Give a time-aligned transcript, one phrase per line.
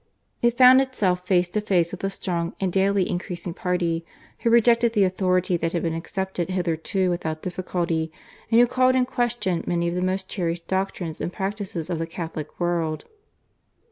[0.41, 4.03] It found itself face to face with a strong and daily increasing party,
[4.39, 8.11] who rejected the authority that had been accepted hitherto without difficulty,
[8.49, 12.07] and who called in question many of the most cherished doctrines and practices of the
[12.07, 13.05] Catholic world.